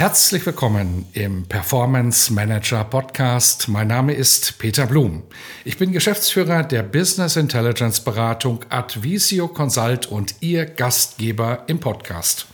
Herzlich 0.00 0.46
willkommen 0.46 1.04
im 1.12 1.44
Performance 1.44 2.32
Manager 2.32 2.84
Podcast. 2.84 3.68
Mein 3.68 3.88
Name 3.88 4.14
ist 4.14 4.58
Peter 4.58 4.86
Blum. 4.86 5.24
Ich 5.66 5.76
bin 5.76 5.92
Geschäftsführer 5.92 6.62
der 6.62 6.82
Business 6.82 7.36
Intelligence 7.36 8.00
Beratung 8.00 8.60
Advisio 8.70 9.46
Consult 9.46 10.06
und 10.06 10.36
Ihr 10.40 10.64
Gastgeber 10.64 11.64
im 11.66 11.80
Podcast. 11.80 12.46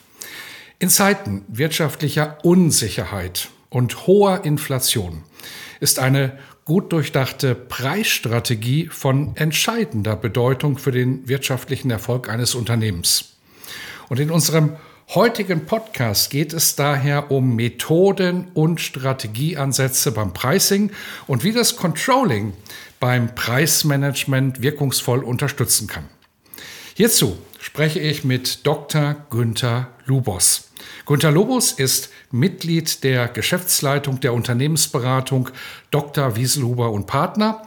In 0.81 0.89
Zeiten 0.89 1.45
wirtschaftlicher 1.47 2.37
Unsicherheit 2.43 3.51
und 3.69 4.09
hoher 4.09 4.45
Inflation 4.45 5.23
ist 5.79 6.01
eine 6.01 6.37
gut 6.65 6.91
durchdachte 6.91 7.55
Preisstrategie 7.55 8.89
von 8.89 9.37
entscheidender 9.37 10.17
Bedeutung 10.17 10.79
für 10.79 10.91
den 10.91 11.29
wirtschaftlichen 11.29 11.93
Erfolg 11.93 12.29
eines 12.29 12.57
Unternehmens. 12.57 13.37
Und 14.09 14.19
in 14.19 14.33
unserem 14.33 14.73
heutigen 15.15 15.67
Podcast 15.67 16.31
geht 16.31 16.53
es 16.53 16.75
daher 16.75 17.31
um 17.31 17.55
Methoden 17.55 18.49
und 18.55 18.81
Strategieansätze 18.81 20.13
beim 20.13 20.33
Pricing 20.33 20.91
und 21.27 21.45
wie 21.45 21.53
das 21.53 21.77
Controlling 21.77 22.53
beim 22.99 23.35
Preismanagement 23.35 24.63
wirkungsvoll 24.63 25.23
unterstützen 25.23 25.87
kann. 25.87 26.07
Hierzu 26.95 27.37
spreche 27.61 28.01
ich 28.01 28.25
mit 28.25 28.67
Dr. 28.67 29.17
Günther 29.31 29.89
Lubos. 30.07 30.71
Günther 31.05 31.31
Lubos 31.31 31.73
ist 31.73 32.11
Mitglied 32.31 33.05
der 33.05 33.29
Geschäftsleitung 33.29 34.21
der 34.21 34.33
Unternehmensberatung 34.33 35.51
Dr. 35.91 36.37
Wieselhuber 36.37 36.91
und 36.91 37.07
Partner. 37.07 37.63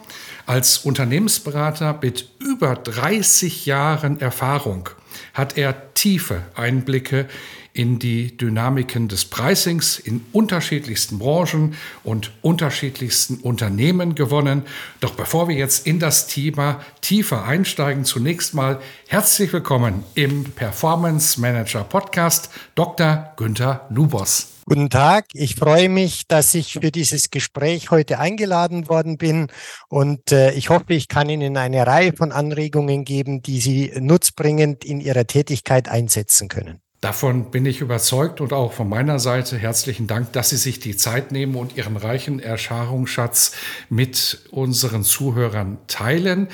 Als 0.46 0.80
Unternehmensberater 0.80 2.00
mit 2.02 2.30
über 2.40 2.76
30 2.76 3.66
Jahren 3.66 4.20
Erfahrung 4.20 4.90
hat 5.34 5.58
er 5.58 5.94
tiefe 5.94 6.44
Einblicke 6.56 7.28
in 7.74 8.00
die 8.00 8.36
Dynamiken 8.36 9.08
des 9.08 9.26
Pricings 9.26 10.00
in 10.00 10.26
unterschiedlichsten 10.34 11.20
Branchen 11.20 11.76
und 12.04 12.32
unterschiedlichsten 12.42 13.38
Unternehmen 13.38 14.16
gewonnen. 14.16 14.64
Doch 15.00 15.14
bevor 15.14 15.48
wir 15.48 15.56
jetzt 15.56 15.88
in 15.88 16.00
das 16.00 16.28
Thema 16.28 16.82
tiefer 17.02 17.46
einsteigen, 17.46 18.06
zunächst 18.06 18.54
mal 18.54 18.82
herzlich 19.08 19.54
willkommen 19.54 20.04
im 20.16 20.44
Performance 20.44 21.40
Manager 21.40 21.84
Podcast 21.84 22.50
Dr. 22.76 23.32
Günther 23.38 23.88
Lubos. 23.90 24.49
Guten 24.70 24.92
Tag, 24.92 25.26
ich 25.34 25.56
freue 25.56 25.90
mich, 25.90 26.28
dass 26.28 26.54
ich 26.54 26.74
für 26.74 26.92
dieses 26.92 27.32
Gespräch 27.32 27.90
heute 27.90 28.20
eingeladen 28.20 28.88
worden 28.88 29.18
bin 29.18 29.48
und 29.88 30.32
äh, 30.32 30.52
ich 30.52 30.70
hoffe, 30.70 30.94
ich 30.94 31.08
kann 31.08 31.28
Ihnen 31.28 31.58
eine 31.58 31.88
Reihe 31.88 32.14
von 32.14 32.32
Anregungen 32.32 33.04
geben, 33.04 33.42
die 33.42 33.62
Sie 33.62 33.92
nutzbringend 34.00 34.86
in 34.86 35.02
Ihrer 35.02 35.26
Tätigkeit 35.26 35.90
einsetzen 35.90 36.50
können. 36.50 36.82
Davon 37.02 37.50
bin 37.50 37.66
ich 37.66 37.82
überzeugt 37.82 38.42
und 38.42 38.54
auch 38.54 38.74
von 38.74 38.88
meiner 38.88 39.18
Seite 39.18 39.58
herzlichen 39.58 40.06
Dank, 40.06 40.34
dass 40.34 40.50
Sie 40.50 40.58
sich 40.58 40.80
die 40.80 40.96
Zeit 40.96 41.32
nehmen 41.32 41.56
und 41.56 41.76
Ihren 41.76 41.98
reichen 41.98 42.40
Erfahrungsschatz 42.40 43.54
mit 43.90 44.44
unseren 44.52 45.04
Zuhörern 45.04 45.80
teilen. 45.88 46.48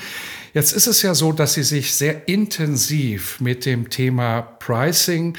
Jetzt 0.54 0.72
ist 0.72 0.86
es 0.86 1.02
ja 1.02 1.14
so, 1.14 1.32
dass 1.32 1.52
Sie 1.52 1.64
sich 1.64 1.94
sehr 1.94 2.28
intensiv 2.28 3.40
mit 3.40 3.66
dem 3.66 3.90
Thema 3.90 4.40
Pricing 4.40 5.36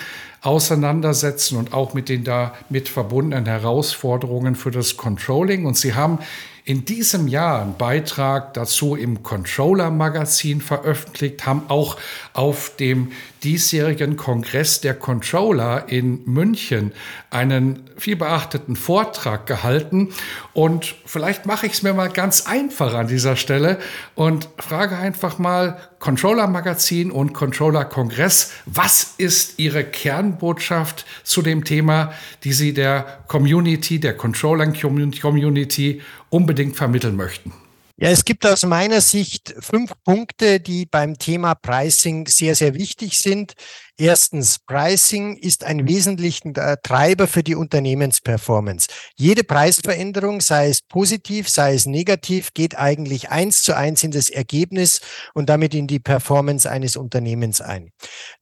auseinandersetzen 0.48 1.58
und 1.58 1.74
auch 1.74 1.94
mit 1.94 2.08
den 2.08 2.24
damit 2.24 2.88
verbundenen 2.88 3.46
Herausforderungen 3.46 4.56
für 4.56 4.72
das 4.72 4.96
Controlling. 4.96 5.66
Und 5.66 5.76
Sie 5.76 5.94
haben 5.94 6.20
in 6.64 6.86
diesem 6.86 7.28
Jahr 7.28 7.62
einen 7.62 7.76
Beitrag 7.76 8.54
dazu 8.54 8.96
im 8.96 9.24
Controller 9.24 9.90
Magazin 9.90 10.62
veröffentlicht, 10.62 11.46
haben 11.46 11.64
auch 11.68 11.98
auf 12.32 12.72
dem 12.78 13.12
diesjährigen 13.44 14.18
Kongress 14.18 14.82
der 14.82 14.94
Controller 14.94 15.90
in 15.90 16.24
München 16.26 16.92
einen 17.30 17.90
viel 17.98 18.16
beachteten 18.16 18.76
Vortrag 18.76 19.46
gehalten. 19.48 20.10
Und 20.54 20.96
vielleicht 21.06 21.46
mache 21.46 21.68
ich 21.68 21.74
es 21.74 21.84
mir 21.84 21.94
mal 21.94 22.10
ganz 22.10 22.48
einfach 22.48 22.94
an 22.94 23.08
dieser 23.08 23.36
Stelle 23.36 23.80
und 24.16 24.50
frage 24.58 24.98
einfach 24.98 25.40
mal 25.40 25.80
Controller 26.00 26.48
Magazin 26.48 27.12
und 27.12 27.34
Controller 27.34 27.86
Kongress, 27.86 28.52
was 28.66 29.16
ist 29.18 29.60
Ihre 29.60 29.84
Kernbotschaft 29.84 31.06
zu 31.24 31.42
dem 31.42 31.64
Thema, 31.64 32.14
die 32.44 32.54
Sie 32.54 32.74
der 32.74 33.24
Community, 33.28 34.00
der 34.00 34.16
Controller 34.16 34.72
Community 34.72 36.02
unbedingt 36.30 36.76
vermitteln 36.76 37.16
möchten? 37.16 37.54
Ja, 38.00 38.10
es 38.10 38.26
gibt 38.26 38.46
aus 38.46 38.64
meiner 38.64 39.02
Sicht 39.02 39.56
fünf 39.60 39.92
Punkte, 40.04 40.60
die 40.60 40.86
beim 40.86 41.18
Thema 41.18 41.56
Pricing 41.56 42.28
sehr, 42.28 42.54
sehr 42.54 42.76
wichtig 42.76 43.18
sind. 43.18 43.54
Erstens, 43.98 44.60
Pricing 44.60 45.36
ist 45.36 45.64
ein 45.64 45.88
wesentlicher 45.88 46.80
Treiber 46.84 47.26
für 47.26 47.42
die 47.42 47.56
Unternehmensperformance. 47.56 48.88
Jede 49.16 49.44
Preisveränderung, 49.44 50.42
sei 50.42 50.70
es 50.70 50.84
positiv, 50.84 51.50
sei 51.50 51.74
es 51.74 51.88
negativ, 51.88 52.54
geht 52.54 52.78
eigentlich 52.78 53.32
eins 53.32 53.64
zu 53.64 53.76
eins 53.76 54.04
in 54.04 54.12
das 54.12 54.30
Ergebnis 54.30 55.02
und 55.34 55.50
damit 55.50 55.74
in 55.74 55.88
die 55.88 56.00
Performance 56.00 56.70
eines 56.70 56.98
Unternehmens 56.98 57.62
ein. 57.62 57.90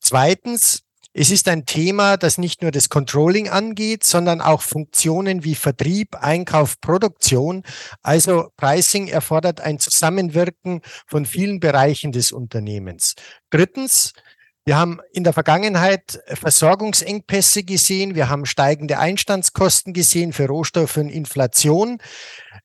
Zweitens, 0.01 0.84
es 1.17 1.31
ist 1.31 1.47
ein 1.47 1.65
Thema, 1.65 2.17
das 2.17 2.37
nicht 2.37 2.61
nur 2.61 2.71
das 2.71 2.89
Controlling 2.89 3.47
angeht, 3.47 4.03
sondern 4.03 4.41
auch 4.41 4.61
Funktionen 4.61 5.45
wie 5.45 5.55
Vertrieb, 5.55 6.15
Einkauf, 6.15 6.81
Produktion. 6.81 7.63
Also 8.03 8.49
Pricing 8.57 9.07
erfordert 9.07 9.61
ein 9.61 9.79
Zusammenwirken 9.79 10.81
von 11.07 11.25
vielen 11.25 11.61
Bereichen 11.61 12.11
des 12.11 12.33
Unternehmens. 12.33 13.15
Drittens, 13.49 14.11
wir 14.65 14.77
haben 14.77 14.99
in 15.11 15.23
der 15.23 15.33
Vergangenheit 15.33 16.19
Versorgungsengpässe 16.25 17.63
gesehen. 17.63 18.15
Wir 18.15 18.29
haben 18.29 18.47
steigende 18.47 18.97
Einstandskosten 18.97 19.93
gesehen 19.93 20.33
für 20.33 20.47
Rohstoffe 20.47 20.97
und 20.97 21.09
Inflation. 21.09 21.99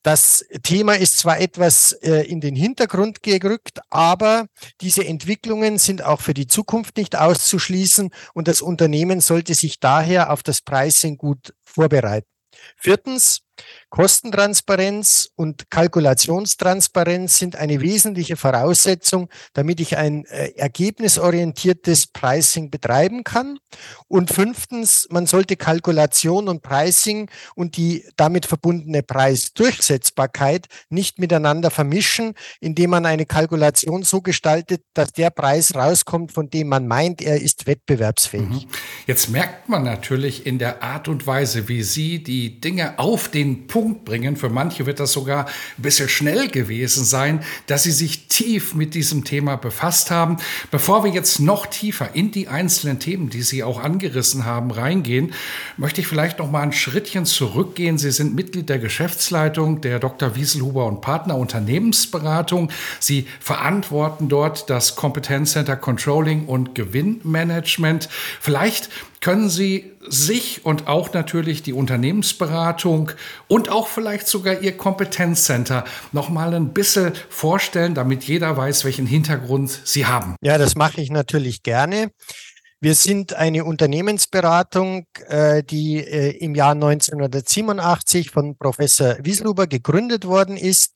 Das 0.02 0.46
Thema 0.62 0.94
ist 0.94 1.18
zwar 1.18 1.40
etwas 1.40 1.92
äh, 1.92 2.26
in 2.26 2.40
den 2.40 2.56
Hintergrund 2.56 3.22
gerückt, 3.22 3.80
aber 3.90 4.46
diese 4.80 5.04
Entwicklungen 5.04 5.76
sind 5.76 6.02
auch 6.02 6.22
für 6.22 6.32
die 6.32 6.46
Zukunft 6.46 6.96
nicht 6.96 7.16
auszuschließen 7.16 8.08
und 8.32 8.48
das 8.48 8.62
Unternehmen 8.62 9.20
sollte 9.20 9.52
sich 9.52 9.78
daher 9.78 10.32
auf 10.32 10.42
das 10.42 10.62
Pricing 10.62 11.18
gut 11.18 11.52
vorbereiten. 11.64 12.26
Viertens, 12.76 13.40
Kostentransparenz 13.90 15.30
und 15.34 15.68
Kalkulationstransparenz 15.70 17.38
sind 17.38 17.56
eine 17.56 17.80
wesentliche 17.80 18.36
Voraussetzung, 18.36 19.28
damit 19.52 19.80
ich 19.80 19.96
ein 19.96 20.24
äh, 20.26 20.52
ergebnisorientiertes 20.56 22.06
Pricing 22.06 22.70
betreiben 22.70 23.24
kann. 23.24 23.58
Und 24.06 24.30
fünftens, 24.30 25.08
man 25.10 25.26
sollte 25.26 25.56
Kalkulation 25.56 26.48
und 26.48 26.62
Pricing 26.62 27.28
und 27.56 27.76
die 27.76 28.04
damit 28.16 28.46
verbundene 28.46 29.02
Preisdurchsetzbarkeit 29.02 30.66
nicht 30.88 31.18
miteinander 31.18 31.70
vermischen, 31.70 32.34
indem 32.60 32.90
man 32.90 33.06
eine 33.06 33.26
Kalkulation 33.26 34.04
so 34.04 34.20
gestaltet, 34.20 34.82
dass 34.94 35.12
der 35.12 35.30
Preis 35.30 35.74
rauskommt, 35.74 36.30
von 36.30 36.48
dem 36.48 36.68
man 36.68 36.86
meint, 36.86 37.20
er 37.20 37.40
ist 37.40 37.66
wettbewerbsfähig. 37.66 38.48
Mhm. 38.48 38.68
Jetzt 39.06 39.30
merkt 39.30 39.68
man 39.68 39.82
natürlich 39.82 40.46
in 40.46 40.58
der 40.58 40.82
Art 40.82 41.08
und 41.08 41.26
Weise, 41.26 41.66
wie 41.68 41.82
Sie 41.82 42.22
die 42.22 42.60
Dinge 42.60 42.98
auf 42.98 43.28
den 43.28 43.49
Punkt 43.66 43.80
Punkt 43.90 44.04
bringen. 44.04 44.36
Für 44.36 44.50
manche 44.50 44.86
wird 44.86 45.00
das 45.00 45.12
sogar 45.12 45.46
ein 45.46 45.82
bisschen 45.82 46.08
schnell 46.08 46.48
gewesen 46.48 47.04
sein, 47.04 47.42
dass 47.66 47.84
sie 47.84 47.92
sich 47.92 48.28
tief 48.28 48.74
mit 48.74 48.94
diesem 48.94 49.24
Thema 49.24 49.56
befasst 49.56 50.10
haben. 50.10 50.36
Bevor 50.70 51.02
wir 51.02 51.10
jetzt 51.10 51.40
noch 51.40 51.66
tiefer 51.66 52.14
in 52.14 52.30
die 52.30 52.48
einzelnen 52.48 52.98
Themen, 53.00 53.30
die 53.30 53.42
Sie 53.42 53.64
auch 53.64 53.82
angerissen 53.82 54.44
haben, 54.44 54.70
reingehen, 54.70 55.32
möchte 55.76 56.00
ich 56.00 56.06
vielleicht 56.06 56.38
noch 56.38 56.50
mal 56.50 56.60
ein 56.60 56.72
Schrittchen 56.72 57.24
zurückgehen. 57.24 57.98
Sie 57.98 58.10
sind 58.10 58.34
Mitglied 58.34 58.68
der 58.68 58.78
Geschäftsleitung 58.78 59.80
der 59.80 59.98
Dr. 59.98 60.36
Wieselhuber 60.36 60.86
und 60.86 61.00
Partner 61.00 61.36
Unternehmensberatung. 61.36 62.70
Sie 62.98 63.26
verantworten 63.40 64.28
dort 64.28 64.70
das 64.70 64.94
Kompetenzcenter 64.94 65.76
Controlling 65.76 66.46
und 66.46 66.74
Gewinnmanagement. 66.74 68.08
Vielleicht 68.40 68.90
können 69.20 69.50
Sie 69.50 69.92
sich 70.08 70.64
und 70.64 70.88
auch 70.88 71.12
natürlich 71.12 71.62
die 71.62 71.72
Unternehmensberatung 71.72 73.12
und 73.48 73.68
auch 73.68 73.86
vielleicht 73.86 74.26
sogar 74.26 74.60
Ihr 74.60 74.76
Kompetenzcenter 74.76 75.84
noch 76.12 76.30
mal 76.30 76.54
ein 76.54 76.72
bisschen 76.72 77.12
vorstellen, 77.28 77.94
damit 77.94 78.24
jeder 78.24 78.56
weiß, 78.56 78.84
welchen 78.84 79.06
Hintergrund 79.06 79.82
Sie 79.84 80.06
haben. 80.06 80.36
Ja, 80.40 80.58
das 80.58 80.74
mache 80.74 81.00
ich 81.00 81.10
natürlich 81.10 81.62
gerne. 81.62 82.10
Wir 82.82 82.94
sind 82.94 83.34
eine 83.34 83.66
Unternehmensberatung, 83.66 85.04
äh, 85.28 85.62
die 85.62 85.98
äh, 85.98 86.30
im 86.38 86.54
Jahr 86.54 86.72
1987 86.72 88.30
von 88.30 88.56
Professor 88.56 89.18
Wiesluber 89.20 89.66
gegründet 89.66 90.24
worden 90.24 90.56
ist. 90.56 90.94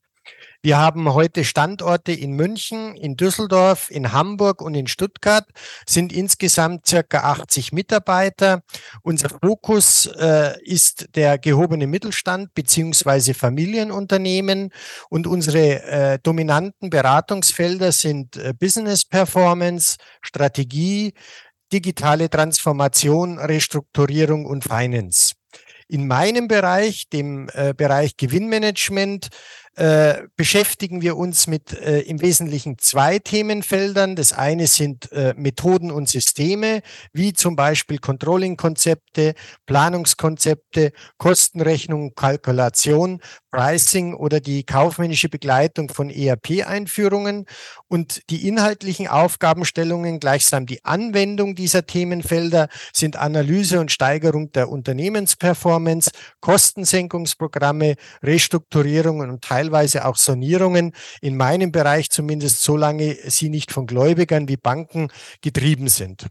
Wir 0.65 0.79
haben 0.79 1.13
heute 1.13 1.45
Standorte 1.45 2.13
in 2.13 2.33
München, 2.33 2.97
in 2.97 3.19
Düsseldorf, 3.19 3.91
in 3.91 4.13
Hamburg 4.13 4.63
und 4.63 4.75
in 4.75 4.87
Stuttgart, 4.87 5.47
sind 5.87 6.11
insgesamt 6.11 6.87
circa 6.87 7.19
80 7.19 7.73
Mitarbeiter. 7.73 8.63
Unser 9.03 9.29
Fokus 9.29 10.07
äh, 10.07 10.55
ist 10.63 11.09
der 11.17 11.37
gehobene 11.37 11.87
Mittelstand 11.87 12.55
beziehungsweise 12.55 13.35
Familienunternehmen 13.35 14.71
und 15.11 15.27
unsere 15.27 15.83
äh, 15.83 16.19
dominanten 16.23 16.89
Beratungsfelder 16.89 17.93
sind 17.93 18.39
äh, 18.39 18.55
Business 18.59 19.05
Performance, 19.05 19.99
Strategie, 20.23 21.13
digitale 21.75 22.31
Transformation, 22.31 23.39
Restrukturierung 23.39 24.47
und 24.47 24.65
Finance. 24.65 25.35
In 25.89 26.07
meinem 26.07 26.49
Bereich, 26.49 27.11
dem 27.11 27.51
äh, 27.53 27.75
Bereich 27.77 28.17
Gewinnmanagement, 28.17 29.29
äh, 29.77 30.23
beschäftigen 30.37 31.03
wir 31.03 31.17
uns 31.17 31.47
mit 31.47 31.73
äh, 31.73 32.01
im 32.01 32.21
Wesentlichen 32.21 32.79
zwei 32.79 33.19
Themenfeldern. 33.19 34.15
Das 34.17 34.33
eine 34.33 34.67
sind 34.67 35.11
äh, 35.13 35.35
Methoden 35.37 35.91
und 35.91 36.09
Systeme, 36.09 36.83
wie 37.13 37.33
zum 37.33 37.57
Beispiel 37.57 37.99
Controlling-Konzepte, 37.99 39.35
Planungskonzepte, 39.67 40.93
Kostenrechnung, 41.19 42.15
Kalkulation, 42.15 43.21
Pricing 43.51 44.15
oder 44.15 44.41
die 44.41 44.65
kaufmännische 44.65 45.29
Begleitung 45.29 45.89
von 45.89 46.11
ERP-Einführungen 46.11 47.47
und 47.89 48.29
die 48.31 48.49
inhaltlichen 48.49 49.07
Aufgabenstellungen, 49.07 50.19
gleichsam 50.19 50.67
die 50.67 50.85
Anwendung 50.85 51.55
dieser 51.55 51.87
Themenfelder 51.87 52.69
sind 52.93 53.17
Analyse 53.17 53.79
und 53.79 53.93
Steigerung 53.93 54.51
der 54.51 54.69
Unternehmensperformance, 54.69 56.11
Kostensenkungsprogramme, 56.41 57.95
Restrukturierungen 58.23 59.31
und 59.31 59.45
Teil 59.45 59.64
teilweise 59.65 60.05
auch 60.05 60.17
Sanierungen, 60.17 60.93
in 61.21 61.37
meinem 61.37 61.73
Bereich 61.73 62.11
zumindest, 62.11 62.63
solange 62.63 63.17
sie 63.27 63.49
nicht 63.49 63.73
von 63.73 63.87
Gläubigern 63.87 64.49
wie 64.49 64.57
Banken 64.57 65.09
getrieben 65.41 65.89
sind. 65.89 66.27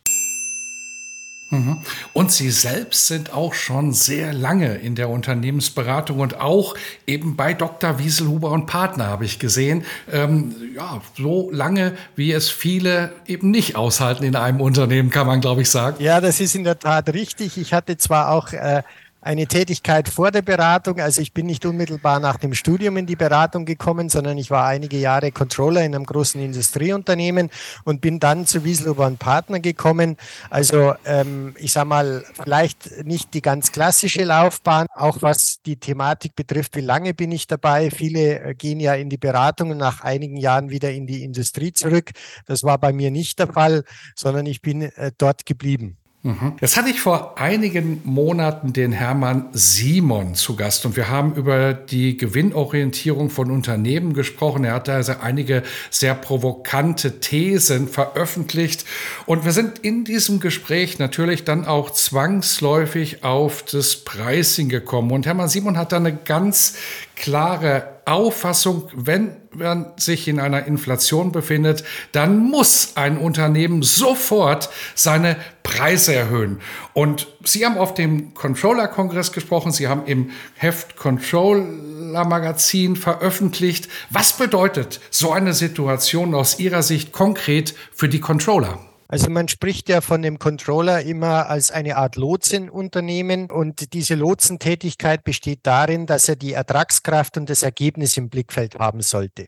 Mhm. 1.51 1.79
Und 2.13 2.33
Sie 2.33 2.51
selbst 2.51 3.07
sind 3.07 3.33
auch 3.33 3.55
schon 3.55 3.93
sehr 3.93 4.33
lange 4.33 4.75
in 4.75 4.97
der 4.97 5.09
Unternehmensberatung 5.09 6.19
und 6.19 6.41
auch 6.41 6.75
eben 7.07 7.37
bei 7.37 7.55
Dr. 7.55 8.01
Wieselhuber 8.01 8.51
und 8.51 8.67
Partner 8.67 9.07
habe 9.07 9.25
ich 9.25 9.39
gesehen. 9.39 9.85
Ähm, 10.11 10.57
ja, 10.75 11.01
so 11.17 11.49
lange, 11.53 11.93
wie 12.17 12.33
es 12.33 12.51
viele 12.51 13.13
eben 13.27 13.53
nicht 13.53 13.77
aushalten 13.77 14.25
in 14.25 14.35
einem 14.35 14.61
Unternehmen, 14.61 15.11
kann 15.11 15.27
man, 15.27 15.41
glaube 15.41 15.63
ich, 15.63 15.71
sagen. 15.71 16.03
Ja, 16.03 16.21
das 16.21 16.41
ist 16.41 16.57
in 16.57 16.65
der 16.65 16.79
Tat 16.79 17.09
richtig. 17.11 17.59
Ich 17.59 17.73
hatte 17.73 17.97
zwar 17.97 18.31
auch 18.31 18.53
äh, 18.53 18.83
eine 19.27 19.49
Tätigkeit 19.49 20.09
vor 20.09 20.31
der 20.31 20.43
Beratung. 20.43 21.01
Also 21.01 21.21
ich 21.21 21.35
bin 21.35 21.47
nicht 21.47 21.67
unmittelbar 21.67 22.21
nach 22.21 22.37
dem 22.37 22.55
Studium 22.55 22.97
in 22.97 23.07
die 23.07 23.17
Beratung 23.17 23.65
gekommen, 23.65 24.09
sondern 24.09 24.39
ich 24.39 24.53
war 24.53 24.67
einige 24.67 24.99
Jahre 24.99 25.33
Controller 25.33 25.85
in 25.85 25.97
einem 25.97 26.07
großen 26.07 26.41
Industrieunternehmen 26.41 27.51
und 27.83 28.01
bin 28.01 28.21
dann 28.21 28.47
zu 28.47 28.63
Wieslober 28.65 29.05
und 29.07 29.19
Partner 29.19 29.59
gekommen. 29.59 30.17
Also 30.49 30.95
ähm, 31.05 31.57
ich 31.59 31.73
sage 31.73 31.89
mal, 31.89 32.25
vielleicht 32.41 33.05
nicht 33.05 33.35
die 33.35 33.43
ganz 33.43 33.73
klassische 33.73 34.23
Laufbahn, 34.23 34.87
auch 34.95 35.23
was 35.23 35.61
die 35.67 35.77
Thematik 35.77 36.37
betrifft, 36.37 36.77
wie 36.77 36.81
lange 36.81 37.13
bin 37.13 37.33
ich 37.33 37.49
dabei. 37.49 37.91
Viele 37.91 38.41
äh, 38.41 38.55
gehen 38.55 38.79
ja 38.79 38.95
in 38.95 39.11
die 39.11 39.19
Beratung 39.19 39.73
und 39.73 39.79
nach 39.79 40.03
einigen 40.03 40.37
Jahren 40.37 40.71
wieder 40.71 40.93
in 40.93 41.09
die 41.09 41.25
Industrie 41.25 41.73
zurück. 41.73 42.13
Das 42.47 42.63
war 42.63 42.79
bei 42.79 42.93
mir 42.93 43.11
nicht 43.11 43.41
der 43.41 43.49
Fall, 43.49 43.83
sondern 44.15 44.47
ich 44.47 44.63
bin 44.63 44.83
äh, 44.83 45.11
dort 45.19 45.47
geblieben. 45.47 45.97
Mhm. 46.27 46.55
Jetzt 46.61 46.77
hatte 46.77 46.91
ich 46.91 47.01
vor 47.01 47.39
einigen 47.39 48.01
Monaten 48.03 48.73
den 48.73 48.91
Hermann 48.91 49.47
Simon 49.53 50.35
zu 50.35 50.57
Gast 50.57 50.85
und 50.85 50.97
wir 50.97 51.09
haben 51.09 51.37
über 51.37 51.73
die 51.73 52.17
Gewinnorientierung 52.17 53.31
von 53.31 53.53
Unternehmen 53.53 54.13
gesprochen. 54.13 54.65
Er 54.65 54.75
hat 54.75 54.89
also 54.89 55.13
einige 55.21 55.63
sehr 55.89 56.17
provokante 56.17 57.21
Thesen 57.21 57.87
veröffentlicht 57.87 58.85
und 59.27 59.45
wir 59.45 59.53
sind 59.53 59.79
in 59.79 60.05
diesem 60.05 60.41
Gespräch 60.41 60.99
natürlich 60.99 61.45
dann 61.45 61.65
auch 61.65 61.91
zwangsläufig 61.91 63.23
auf 63.23 63.63
das 63.63 63.95
Pricing 63.95 64.69
gekommen. 64.69 65.13
Und 65.13 65.27
Hermann 65.27 65.49
Simon 65.49 65.79
hat 65.79 65.93
da 65.93 65.99
eine 65.99 66.17
ganz 66.17 66.75
klare 67.15 67.96
Auffassung, 68.07 68.89
wenn 68.95 69.37
man 69.53 69.93
sich 69.97 70.29
in 70.29 70.39
einer 70.39 70.65
Inflation 70.67 71.33
befindet, 71.33 71.83
dann 72.13 72.39
muss 72.39 72.93
ein 72.95 73.19
Unternehmen 73.19 73.83
sofort 73.83 74.71
seine 74.95 75.37
Preise 75.65 76.15
erhöhen. 76.15 76.61
Und 76.95 77.27
Sie 77.45 77.67
haben 77.67 77.77
auf 77.77 77.95
dem 77.95 78.33
Controller-Kongress 78.33 79.33
gesprochen, 79.33 79.73
Sie 79.73 79.89
haben 79.89 80.07
im 80.07 80.31
Heft 80.55 80.97
Controller 80.97 82.25
Magazin 82.25 82.95
veröffentlicht. 82.95 83.89
Was 84.11 84.37
bedeutet 84.37 85.01
so 85.11 85.33
eine 85.33 85.53
Situation 85.53 86.33
aus 86.35 86.61
Ihrer 86.61 86.83
Sicht 86.83 87.11
konkret 87.11 87.75
für 87.93 88.09
die 88.09 88.21
Controller? 88.21 88.79
Also 89.09 89.31
man 89.31 89.47
spricht 89.47 89.89
ja 89.89 90.01
von 90.01 90.23
dem 90.23 90.39
Controller 90.39 91.03
immer 91.03 91.49
als 91.49 91.71
eine 91.71 91.97
Art 91.97 92.17
Lotsenunternehmen 92.17 93.51
und 93.51 93.93
diese 93.93 94.15
Lotsentätigkeit 94.15 95.23
besteht 95.23 95.61
darin, 95.63 96.07
dass 96.07 96.29
er 96.29 96.37
die 96.37 96.55
Ertragskraft 96.55 97.37
und 97.37 97.49
das 97.49 97.63
Ergebnis 97.63 98.17
im 98.17 98.29
Blickfeld 98.29 98.79
haben 98.79 99.03
sollte. 99.03 99.47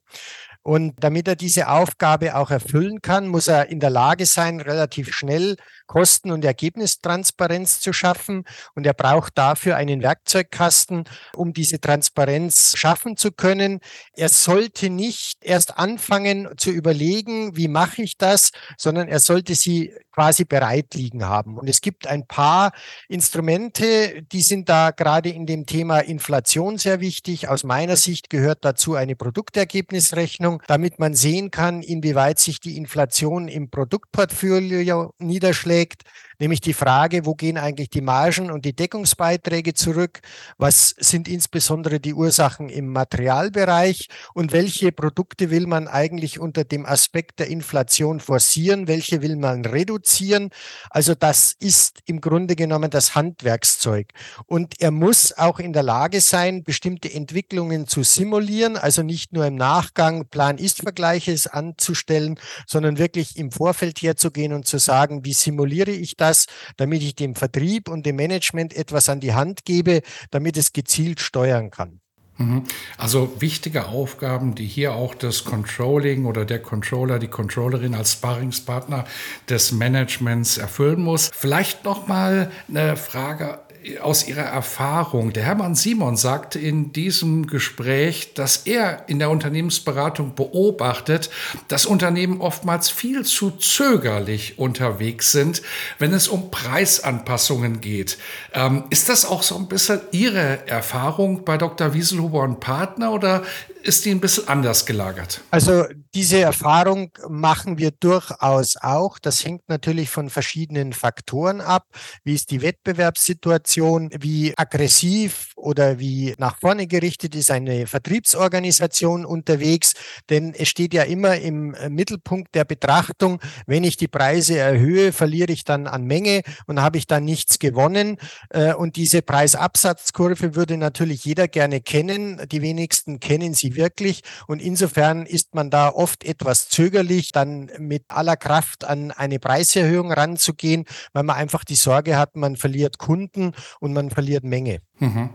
Und 0.62 0.94
damit 1.00 1.26
er 1.26 1.36
diese 1.36 1.68
Aufgabe 1.68 2.36
auch 2.36 2.50
erfüllen 2.50 3.00
kann, 3.00 3.26
muss 3.26 3.48
er 3.48 3.68
in 3.70 3.80
der 3.80 3.90
Lage 3.90 4.26
sein, 4.26 4.60
relativ 4.60 5.14
schnell 5.14 5.56
Kosten- 5.88 6.30
und 6.30 6.45
Ergebnistransparenz 6.45 7.80
zu 7.80 7.92
schaffen. 7.92 8.45
Und 8.76 8.87
er 8.87 8.95
braucht 8.95 9.37
dafür 9.37 9.75
einen 9.75 10.02
Werkzeugkasten, 10.02 11.04
um 11.35 11.52
diese 11.52 11.80
Transparenz 11.80 12.75
schaffen 12.76 13.16
zu 13.16 13.33
können. 13.33 13.80
Er 14.14 14.28
sollte 14.28 14.90
nicht 14.90 15.38
erst 15.40 15.78
anfangen 15.78 16.49
zu 16.57 16.71
überlegen, 16.71 17.57
wie 17.57 17.66
mache 17.66 18.02
ich 18.02 18.16
das, 18.18 18.50
sondern 18.76 19.09
er 19.09 19.18
sollte 19.18 19.57
sie 19.57 19.92
quasi 20.12 20.45
bereit 20.45 20.95
liegen 20.95 21.25
haben. 21.25 21.59
Und 21.59 21.68
es 21.68 21.80
gibt 21.80 22.07
ein 22.07 22.26
paar 22.26 22.73
Instrumente, 23.09 24.23
die 24.23 24.42
sind 24.42 24.68
da 24.68 24.90
gerade 24.90 25.30
in 25.30 25.47
dem 25.47 25.64
Thema 25.64 26.00
Inflation 26.00 26.76
sehr 26.76 27.00
wichtig. 27.00 27.49
Aus 27.49 27.64
meiner 27.64 27.97
Sicht 27.97 28.28
gehört 28.28 28.64
dazu 28.64 28.95
eine 28.95 29.16
Produktergebnisrechnung, 29.16 30.62
damit 30.66 30.99
man 30.99 31.14
sehen 31.14 31.50
kann, 31.50 31.83
inwieweit 31.83 32.38
sich 32.38 32.61
die 32.61 32.76
Inflation 32.76 33.49
im 33.49 33.71
Produktportfolio 33.71 35.14
niederschlägt 35.18 35.77
Act, 35.80 36.04
nämlich 36.38 36.61
die 36.61 36.73
Frage, 36.73 37.26
wo 37.26 37.35
gehen 37.35 37.59
eigentlich 37.59 37.90
die 37.90 38.00
Margen 38.00 38.50
und 38.50 38.64
die 38.64 38.75
Deckungsbeiträge 38.75 39.75
zurück? 39.75 40.21
Was 40.57 40.95
sind 40.99 41.28
insbesondere 41.28 42.00
die 42.00 42.14
Ursachen 42.14 42.68
im 42.68 42.88
Materialbereich? 42.92 44.09
Und 44.35 44.52
welche 44.52 44.92
Produkte 44.92 45.50
will 45.50 45.66
man 45.66 45.88
eigentlich 45.88 46.38
unter 46.38 46.64
dem 46.64 46.87
Aspekt 46.87 47.40
der 47.40 47.49
Inflation 47.49 48.21
forcieren? 48.21 48.88
Welche 48.88 49.23
will 49.23 49.37
man 49.37 49.64
reduzieren? 49.64 50.50
Also 50.90 51.14
das 51.14 51.54
ist 51.59 52.00
im 52.07 52.21
Grunde 52.21 52.57
genommen 52.57 52.90
das 52.90 53.14
Handwerkszeug. 53.14 54.09
Und 54.47 54.80
er 54.80 54.90
muss 54.90 55.37
auch 55.37 55.59
in 55.59 55.73
der 55.73 55.83
Lage 55.83 56.21
sein, 56.21 56.62
bestimmte 56.62 57.12
Entwicklungen 57.12 57.87
zu 57.87 58.02
simulieren, 58.02 58.76
also 58.76 59.02
nicht 59.02 59.33
nur 59.33 59.47
im 59.47 59.57
Nachgang 59.57 60.26
Plan-Ist-Vergleiche 60.28 61.37
anzustellen, 61.50 62.38
sondern 62.66 62.99
wirklich 62.99 63.37
im 63.37 63.50
Vorfeld 63.50 64.00
herzugehen 64.02 64.52
und 64.52 64.66
zu 64.66 64.78
sagen, 64.78 65.25
wie 65.25 65.33
simuliere 65.33 65.90
ich 65.90 66.16
das? 66.16 66.27
Das, 66.28 66.47
damit 66.76 67.02
ich 67.02 67.14
dem 67.14 67.35
Vertrieb 67.35 67.88
und 67.88 68.04
dem 68.04 68.16
Management 68.16 68.75
etwas 68.75 69.08
an 69.08 69.20
die 69.20 69.35
Hand 69.35 69.64
gebe, 69.64 70.02
damit 70.30 70.56
es 70.56 70.73
gezielt 70.73 71.20
steuern 71.20 71.70
kann. 71.70 72.00
Mhm. 72.37 72.64
Also 72.97 73.32
wichtige 73.40 73.87
Aufgaben, 73.87 74.54
die 74.54 74.66
hier 74.66 74.92
auch 74.92 75.14
das 75.14 75.44
Controlling 75.44 76.25
oder 76.25 76.44
der 76.44 76.61
Controller, 76.61 77.18
die 77.18 77.28
Controllerin 77.28 77.94
als 77.94 78.12
Sparringspartner 78.12 79.04
des 79.49 79.73
Managements 79.73 80.56
erfüllen 80.56 81.02
muss. 81.02 81.30
Vielleicht 81.35 81.85
noch 81.85 82.06
mal 82.06 82.52
eine 82.68 82.97
Frage 82.97 83.61
aus 84.00 84.28
Ihrer 84.28 84.42
Erfahrung. 84.42 85.33
Der 85.33 85.45
Hermann 85.45 85.75
Simon 85.75 86.16
sagte 86.16 86.59
in 86.59 86.92
diesem 86.92 87.47
Gespräch, 87.47 88.35
dass 88.35 88.59
er 88.66 89.09
in 89.09 89.18
der 89.18 89.30
Unternehmensberatung 89.30 90.35
beobachtet, 90.35 91.30
dass 91.68 91.87
Unternehmen 91.87 92.40
oftmals 92.40 92.90
viel 92.90 93.25
zu 93.25 93.50
zögerlich 93.50 94.59
unterwegs 94.59 95.33
sind, 95.33 95.62
wenn 95.99 96.12
es 96.12 96.28
um 96.28 96.50
Preisanpassungen 96.50 97.80
geht. 97.80 98.18
Ähm, 98.52 98.85
ist 98.90 99.09
das 99.09 99.25
auch 99.25 99.42
so 99.42 99.57
ein 99.57 99.68
bisschen 99.68 100.00
Ihre 100.12 100.66
Erfahrung 100.66 101.45
bei 101.45 101.57
Dr. 101.57 101.95
Wieselhuber 101.95 102.42
und 102.42 102.61
Partner 102.61 103.12
oder 103.12 103.42
ist 103.83 104.04
die 104.04 104.11
ein 104.11 104.21
bisschen 104.21 104.49
anders 104.49 104.87
gelagert? 104.87 105.40
Also 105.50 105.85
diese 106.14 106.40
Erfahrung 106.40 107.11
machen 107.28 107.78
wir 107.78 107.90
durchaus 107.90 108.76
auch. 108.76 109.18
Das 109.18 109.45
hängt 109.45 109.68
natürlich 109.68 110.11
von 110.11 110.30
verschiedenen 110.30 110.92
Faktoren 110.92 111.61
ab. 111.61 111.87
Wie 112.25 112.35
ist 112.35 112.50
die 112.50 112.61
Wettbewerbssituation? 112.61 113.77
Wie 114.20 114.52
aggressiv 114.56 115.52
oder 115.58 115.98
wie 115.98 116.34
nach 116.38 116.58
vorne 116.58 116.86
gerichtet 116.86 117.34
ist 117.34 117.50
eine 117.50 117.86
Vertriebsorganisation 117.86 119.24
unterwegs? 119.24 119.94
Denn 120.30 120.54
es 120.54 120.68
steht 120.68 120.94
ja 120.94 121.02
immer 121.02 121.36
im 121.36 121.76
Mittelpunkt 121.88 122.54
der 122.54 122.64
Betrachtung, 122.64 123.40
wenn 123.66 123.84
ich 123.84 123.96
die 123.96 124.08
Preise 124.08 124.58
erhöhe, 124.58 125.12
verliere 125.12 125.52
ich 125.52 125.64
dann 125.64 125.86
an 125.86 126.04
Menge 126.04 126.42
und 126.66 126.80
habe 126.80 126.98
ich 126.98 127.06
dann 127.06 127.24
nichts 127.24 127.58
gewonnen. 127.58 128.18
Äh, 128.50 128.74
und 128.74 128.96
diese 128.96 129.22
Preisabsatzkurve 129.22 130.54
würde 130.54 130.76
natürlich 130.76 131.24
jeder 131.24 131.48
gerne 131.48 131.80
kennen. 131.80 132.40
Die 132.50 132.62
wenigsten 132.62 133.20
kennen 133.20 133.54
sie 133.54 133.76
wirklich. 133.76 134.22
Und 134.46 134.62
insofern 134.62 135.26
ist 135.26 135.54
man 135.54 135.70
da 135.70 135.88
oft 135.88 136.24
etwas 136.24 136.68
zögerlich, 136.68 137.32
dann 137.32 137.70
mit 137.78 138.04
aller 138.08 138.36
Kraft 138.36 138.84
an 138.84 139.10
eine 139.10 139.38
Preiserhöhung 139.38 140.12
ranzugehen, 140.12 140.84
weil 141.12 141.24
man 141.24 141.36
einfach 141.36 141.64
die 141.64 141.76
Sorge 141.76 142.16
hat, 142.16 142.36
man 142.36 142.56
verliert 142.56 142.98
Kunden 142.98 143.52
und 143.80 143.92
man 143.92 144.10
verliert 144.10 144.44
Menge. 144.44 144.80
Mhm. 145.00 145.30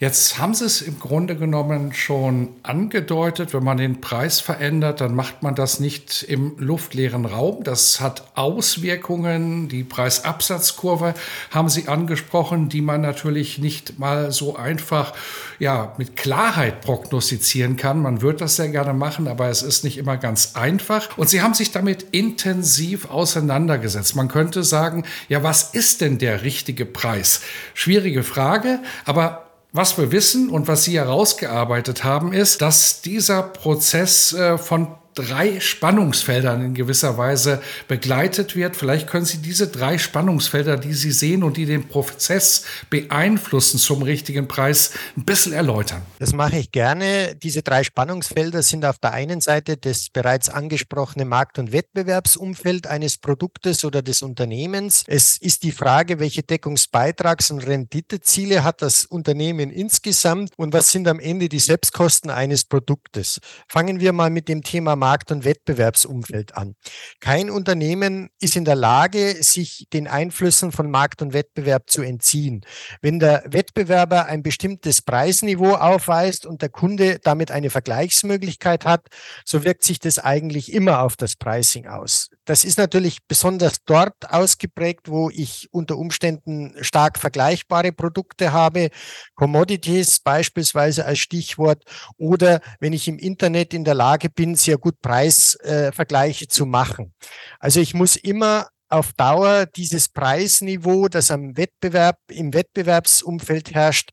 Jetzt 0.00 0.38
haben 0.38 0.54
Sie 0.54 0.64
es 0.64 0.80
im 0.80 1.00
Grunde 1.00 1.34
genommen 1.34 1.92
schon 1.92 2.50
angedeutet, 2.62 3.52
wenn 3.52 3.64
man 3.64 3.78
den 3.78 4.00
Preis 4.00 4.38
verändert, 4.38 5.00
dann 5.00 5.12
macht 5.12 5.42
man 5.42 5.56
das 5.56 5.80
nicht 5.80 6.22
im 6.22 6.54
luftleeren 6.56 7.24
Raum. 7.24 7.64
Das 7.64 8.00
hat 8.00 8.22
Auswirkungen. 8.36 9.68
Die 9.68 9.82
Preisabsatzkurve 9.82 11.14
haben 11.50 11.68
Sie 11.68 11.88
angesprochen, 11.88 12.68
die 12.68 12.80
man 12.80 13.00
natürlich 13.00 13.58
nicht 13.58 13.98
mal 13.98 14.30
so 14.30 14.54
einfach 14.54 15.14
ja, 15.58 15.94
mit 15.98 16.14
Klarheit 16.14 16.80
prognostizieren 16.80 17.76
kann. 17.76 18.00
Man 18.00 18.22
wird 18.22 18.40
das 18.40 18.54
sehr 18.54 18.68
gerne 18.68 18.92
machen, 18.92 19.26
aber 19.26 19.48
es 19.48 19.62
ist 19.62 19.82
nicht 19.82 19.98
immer 19.98 20.16
ganz 20.16 20.52
einfach. 20.54 21.18
Und 21.18 21.28
Sie 21.28 21.42
haben 21.42 21.54
sich 21.54 21.72
damit 21.72 22.06
intensiv 22.12 23.10
auseinandergesetzt. 23.10 24.14
Man 24.14 24.28
könnte 24.28 24.62
sagen, 24.62 25.02
ja, 25.28 25.42
was 25.42 25.74
ist 25.74 26.02
denn 26.02 26.18
der 26.18 26.42
richtige 26.44 26.86
Preis? 26.86 27.40
Schwierige 27.74 28.22
Frage, 28.22 28.78
aber 29.04 29.47
was 29.72 29.98
wir 29.98 30.12
wissen 30.12 30.50
und 30.50 30.68
was 30.68 30.84
Sie 30.84 30.98
herausgearbeitet 30.98 32.04
haben, 32.04 32.32
ist, 32.32 32.62
dass 32.62 33.02
dieser 33.02 33.42
Prozess 33.42 34.32
äh, 34.32 34.58
von 34.58 34.88
drei 35.18 35.58
Spannungsfeldern 35.58 36.64
in 36.64 36.74
gewisser 36.74 37.18
Weise 37.18 37.60
begleitet 37.88 38.54
wird. 38.54 38.76
Vielleicht 38.76 39.08
können 39.08 39.24
Sie 39.24 39.38
diese 39.38 39.66
drei 39.66 39.98
Spannungsfelder, 39.98 40.76
die 40.76 40.94
Sie 40.94 41.10
sehen 41.10 41.42
und 41.42 41.56
die 41.56 41.66
den 41.66 41.88
Prozess 41.88 42.64
beeinflussen 42.88 43.78
zum 43.78 44.02
richtigen 44.02 44.46
Preis, 44.46 44.92
ein 45.16 45.24
bisschen 45.24 45.52
erläutern. 45.52 46.02
Das 46.20 46.32
mache 46.32 46.58
ich 46.58 46.70
gerne. 46.70 47.34
Diese 47.42 47.62
drei 47.62 47.82
Spannungsfelder 47.82 48.62
sind 48.62 48.84
auf 48.84 48.98
der 48.98 49.12
einen 49.12 49.40
Seite 49.40 49.76
das 49.76 50.08
bereits 50.10 50.48
angesprochene 50.48 51.24
Markt- 51.24 51.58
und 51.58 51.72
Wettbewerbsumfeld 51.72 52.86
eines 52.86 53.18
Produktes 53.18 53.84
oder 53.84 54.02
des 54.02 54.22
Unternehmens. 54.22 55.02
Es 55.08 55.36
ist 55.36 55.64
die 55.64 55.72
Frage, 55.72 56.20
welche 56.20 56.42
Deckungsbeitrags- 56.42 57.50
und 57.50 57.66
Renditeziele 57.66 58.62
hat 58.62 58.82
das 58.82 59.04
Unternehmen 59.04 59.70
insgesamt 59.70 60.50
und 60.56 60.72
was 60.72 60.92
sind 60.92 61.08
am 61.08 61.18
Ende 61.18 61.48
die 61.48 61.58
Selbstkosten 61.58 62.30
eines 62.30 62.64
Produktes. 62.64 63.40
Fangen 63.66 63.98
wir 63.98 64.12
mal 64.12 64.30
mit 64.30 64.48
dem 64.48 64.62
Thema 64.62 64.94
Markt 64.94 65.07
Markt- 65.08 65.32
und 65.32 65.46
Wettbewerbsumfeld 65.46 66.54
an. 66.54 66.74
Kein 67.18 67.48
Unternehmen 67.48 68.28
ist 68.40 68.56
in 68.56 68.66
der 68.66 68.74
Lage, 68.74 69.42
sich 69.42 69.86
den 69.90 70.06
Einflüssen 70.06 70.70
von 70.70 70.90
Markt 70.90 71.22
und 71.22 71.32
Wettbewerb 71.32 71.88
zu 71.88 72.02
entziehen. 72.02 72.60
Wenn 73.00 73.18
der 73.18 73.42
Wettbewerber 73.46 74.26
ein 74.26 74.42
bestimmtes 74.42 75.00
Preisniveau 75.00 75.76
aufweist 75.76 76.44
und 76.44 76.60
der 76.60 76.68
Kunde 76.68 77.20
damit 77.20 77.50
eine 77.50 77.70
Vergleichsmöglichkeit 77.70 78.84
hat, 78.84 79.06
so 79.46 79.64
wirkt 79.64 79.82
sich 79.82 79.98
das 79.98 80.18
eigentlich 80.18 80.74
immer 80.74 81.00
auf 81.00 81.16
das 81.16 81.36
Pricing 81.36 81.86
aus. 81.86 82.28
Das 82.48 82.64
ist 82.64 82.78
natürlich 82.78 83.18
besonders 83.28 83.84
dort 83.84 84.14
ausgeprägt, 84.30 85.10
wo 85.10 85.28
ich 85.28 85.68
unter 85.70 85.98
Umständen 85.98 86.74
stark 86.80 87.18
vergleichbare 87.18 87.92
Produkte 87.92 88.54
habe, 88.54 88.88
Commodities 89.34 90.20
beispielsweise 90.20 91.04
als 91.04 91.18
Stichwort, 91.18 91.82
oder 92.16 92.62
wenn 92.80 92.94
ich 92.94 93.06
im 93.06 93.18
Internet 93.18 93.74
in 93.74 93.84
der 93.84 93.92
Lage 93.92 94.30
bin, 94.30 94.54
sehr 94.54 94.78
gut 94.78 94.98
Preisvergleiche 95.02 96.46
äh, 96.46 96.48
zu 96.48 96.64
machen. 96.64 97.12
Also 97.60 97.80
ich 97.80 97.92
muss 97.92 98.16
immer 98.16 98.68
auf 98.88 99.12
Dauer 99.12 99.66
dieses 99.66 100.08
Preisniveau, 100.08 101.08
das 101.08 101.30
am 101.30 101.54
Wettbewerb, 101.54 102.16
im 102.30 102.54
Wettbewerbsumfeld 102.54 103.74
herrscht, 103.74 104.08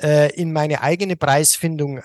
äh, 0.00 0.34
in 0.34 0.54
meine 0.54 0.80
eigene 0.80 1.16
Preisfindung 1.16 2.00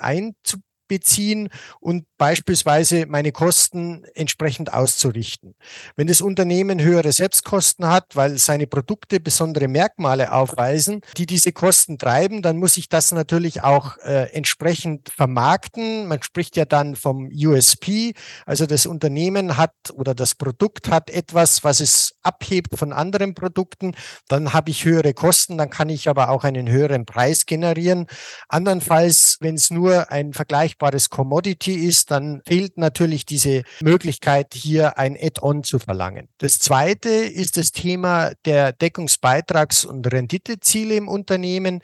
einzubeziehen 0.90 1.50
und 1.80 2.06
beispielsweise 2.18 3.06
meine 3.06 3.32
Kosten 3.32 4.04
entsprechend 4.14 4.74
auszurichten. 4.74 5.56
Wenn 5.96 6.08
das 6.08 6.22
Unternehmen 6.22 6.82
höhere 6.82 7.12
Selbstkosten 7.12 7.88
hat, 7.88 8.16
weil 8.16 8.38
seine 8.38 8.68
Produkte 8.68 9.20
besondere 9.20 9.68
Merkmale 9.68 10.32
aufweisen, 10.32 11.02
die 11.18 11.26
diese 11.26 11.52
Kosten 11.52 11.98
treiben, 11.98 12.42
dann 12.42 12.58
muss 12.58 12.78
ich 12.78 12.90
das 12.90 13.12
natürlich 13.12 13.64
auch 13.64 13.98
äh, 14.00 14.34
entsprechend 14.34 15.10
vermarkten. 15.10 16.08
Man 16.08 16.22
spricht 16.24 16.58
ja 16.58 16.66
dann 16.66 16.96
vom 16.96 17.30
USP, 17.32 18.14
also 18.46 18.66
das 18.66 18.86
Unternehmen 18.86 19.58
hat 19.58 19.74
oder 19.94 20.14
das 20.14 20.36
Produkt 20.36 20.90
hat 20.90 21.10
etwas, 21.10 21.64
was 21.64 21.80
es 21.80 22.16
abhebt 22.24 22.78
von 22.78 22.92
anderen 22.92 23.34
Produkten, 23.34 23.94
dann 24.28 24.54
habe 24.54 24.72
ich 24.72 24.86
höhere 24.86 25.14
Kosten, 25.14 25.58
dann 25.58 25.70
kann 25.70 25.90
ich 25.90 26.10
aber 26.10 26.30
auch 26.30 26.44
einen 26.44 26.70
höheren 26.70 27.06
Preis 27.06 27.46
generieren. 27.46 28.08
Andernfalls, 28.50 29.38
wenn 29.40 29.56
es 29.56 29.72
nur 29.72 30.12
ein 30.12 30.34
vergleichbares 30.80 31.10
Commodity 31.10 31.76
ist, 31.76 32.10
dann 32.12 32.42
fehlt 32.48 32.78
natürlich 32.78 33.26
diese 33.26 33.64
Möglichkeit, 33.82 34.54
hier 34.54 34.98
ein 34.98 35.18
Add-on 35.20 35.64
zu 35.64 35.78
verlangen. 35.80 36.30
Das 36.38 36.60
zweite 36.60 37.10
ist 37.10 37.58
das 37.58 37.72
Thema 37.72 38.32
der 38.46 38.74
Deckungsbeitrags- 38.74 39.86
und 39.86 40.12
Renditeziele 40.12 40.96
im 40.96 41.08
Unternehmen. 41.08 41.82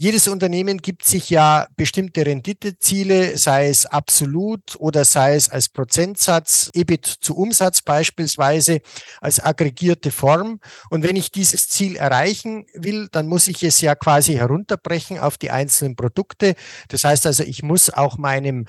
Jedes 0.00 0.28
Unternehmen 0.28 0.78
gibt 0.78 1.04
sich 1.04 1.28
ja 1.28 1.66
bestimmte 1.76 2.24
Renditeziele, 2.24 3.36
sei 3.36 3.68
es 3.68 3.84
absolut 3.84 4.76
oder 4.78 5.04
sei 5.04 5.34
es 5.34 5.48
als 5.48 5.68
Prozentsatz, 5.68 6.70
EBIT 6.72 7.04
zu 7.04 7.36
Umsatz 7.36 7.82
beispielsweise, 7.82 8.80
als 9.20 9.40
aggregierte 9.40 10.12
Form. 10.12 10.60
Und 10.88 11.02
wenn 11.02 11.16
ich 11.16 11.32
dieses 11.32 11.68
Ziel 11.68 11.96
erreichen 11.96 12.66
will, 12.74 13.08
dann 13.10 13.26
muss 13.26 13.48
ich 13.48 13.64
es 13.64 13.80
ja 13.80 13.96
quasi 13.96 14.34
herunterbrechen 14.34 15.18
auf 15.18 15.36
die 15.36 15.50
einzelnen 15.50 15.96
Produkte. 15.96 16.54
Das 16.86 17.02
heißt 17.02 17.26
also, 17.26 17.42
ich 17.42 17.64
muss 17.64 17.90
auch 17.90 18.18
meinem 18.18 18.66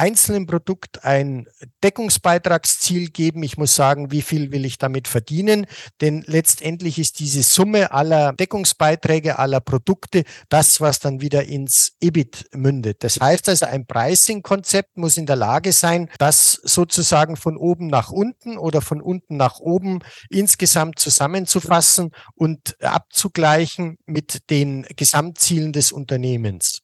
einzelnen 0.00 0.46
Produkt 0.46 1.04
ein 1.04 1.46
Deckungsbeitragsziel 1.84 3.10
geben. 3.10 3.42
Ich 3.42 3.58
muss 3.58 3.76
sagen, 3.76 4.10
wie 4.10 4.22
viel 4.22 4.50
will 4.50 4.64
ich 4.64 4.78
damit 4.78 5.08
verdienen? 5.08 5.66
Denn 6.00 6.24
letztendlich 6.26 6.98
ist 6.98 7.18
diese 7.18 7.42
Summe 7.42 7.92
aller 7.92 8.32
Deckungsbeiträge, 8.32 9.38
aller 9.38 9.60
Produkte 9.60 10.24
das, 10.48 10.80
was 10.80 11.00
dann 11.00 11.20
wieder 11.20 11.44
ins 11.44 11.92
EBIT 12.00 12.46
mündet. 12.54 13.04
Das 13.04 13.20
heißt 13.20 13.50
also, 13.50 13.66
ein 13.66 13.84
Pricing-Konzept 13.86 14.96
muss 14.96 15.18
in 15.18 15.26
der 15.26 15.36
Lage 15.36 15.72
sein, 15.72 16.08
das 16.16 16.52
sozusagen 16.64 17.36
von 17.36 17.58
oben 17.58 17.88
nach 17.88 18.10
unten 18.10 18.56
oder 18.56 18.80
von 18.80 19.02
unten 19.02 19.36
nach 19.36 19.60
oben 19.60 19.98
insgesamt 20.30 20.98
zusammenzufassen 20.98 22.12
und 22.34 22.82
abzugleichen 22.82 23.98
mit 24.06 24.48
den 24.48 24.86
Gesamtzielen 24.96 25.74
des 25.74 25.92
Unternehmens. 25.92 26.80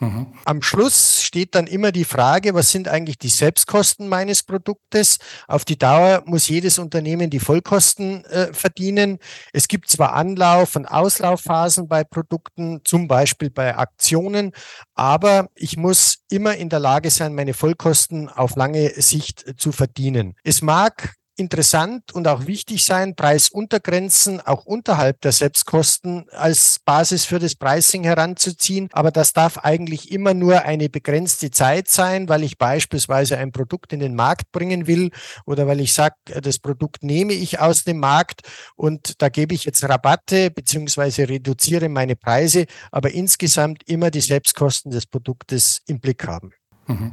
Mhm. 0.00 0.28
Am 0.46 0.62
Schluss 0.62 1.22
steht 1.22 1.54
dann 1.54 1.66
immer 1.66 1.92
die 1.92 2.06
Frage, 2.06 2.54
was 2.54 2.70
sind 2.70 2.88
eigentlich 2.88 3.18
die 3.18 3.28
Selbstkosten 3.28 4.08
meines 4.08 4.42
Produktes? 4.42 5.18
Auf 5.46 5.66
die 5.66 5.78
Dauer 5.78 6.22
muss 6.24 6.48
jedes 6.48 6.78
Unternehmen 6.78 7.28
die 7.28 7.38
Vollkosten 7.38 8.24
äh, 8.24 8.52
verdienen. 8.54 9.18
Es 9.52 9.68
gibt 9.68 9.90
zwar 9.90 10.14
Anlauf- 10.14 10.74
und 10.74 10.86
Auslaufphasen 10.86 11.86
bei 11.86 12.02
Produkten, 12.02 12.80
zum 12.84 13.08
Beispiel 13.08 13.50
bei 13.50 13.76
Aktionen, 13.76 14.52
aber 14.94 15.48
ich 15.54 15.76
muss 15.76 16.20
immer 16.30 16.56
in 16.56 16.70
der 16.70 16.80
Lage 16.80 17.10
sein, 17.10 17.34
meine 17.34 17.52
Vollkosten 17.52 18.30
auf 18.30 18.56
lange 18.56 18.90
Sicht 19.02 19.54
zu 19.58 19.70
verdienen. 19.70 20.34
Es 20.44 20.62
mag 20.62 21.14
interessant 21.40 22.12
und 22.12 22.28
auch 22.28 22.46
wichtig 22.46 22.84
sein, 22.84 23.16
Preisuntergrenzen 23.16 24.40
auch 24.40 24.66
unterhalb 24.66 25.20
der 25.22 25.32
Selbstkosten 25.32 26.28
als 26.30 26.78
Basis 26.84 27.24
für 27.24 27.38
das 27.38 27.56
Pricing 27.56 28.04
heranzuziehen. 28.04 28.88
Aber 28.92 29.10
das 29.10 29.32
darf 29.32 29.58
eigentlich 29.58 30.12
immer 30.12 30.34
nur 30.34 30.62
eine 30.62 30.88
begrenzte 30.88 31.50
Zeit 31.50 31.88
sein, 31.88 32.28
weil 32.28 32.44
ich 32.44 32.58
beispielsweise 32.58 33.38
ein 33.38 33.50
Produkt 33.50 33.92
in 33.92 34.00
den 34.00 34.14
Markt 34.14 34.52
bringen 34.52 34.86
will 34.86 35.10
oder 35.46 35.66
weil 35.66 35.80
ich 35.80 35.94
sage, 35.94 36.14
das 36.42 36.58
Produkt 36.58 37.02
nehme 37.02 37.32
ich 37.32 37.58
aus 37.58 37.84
dem 37.84 37.98
Markt 37.98 38.42
und 38.76 39.20
da 39.22 39.28
gebe 39.28 39.54
ich 39.54 39.64
jetzt 39.64 39.82
Rabatte 39.82 40.50
beziehungsweise 40.50 41.28
reduziere 41.28 41.88
meine 41.88 42.16
Preise, 42.16 42.66
aber 42.92 43.10
insgesamt 43.12 43.82
immer 43.88 44.10
die 44.10 44.20
Selbstkosten 44.20 44.90
des 44.90 45.06
Produktes 45.06 45.80
im 45.86 46.00
Blick 46.00 46.26
haben. 46.26 46.52
Mhm. 46.90 47.12